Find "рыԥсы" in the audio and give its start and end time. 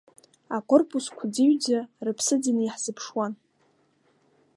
2.05-2.35